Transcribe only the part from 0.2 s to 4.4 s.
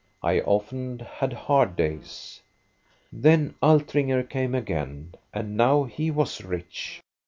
I often had hard days." Then Altringer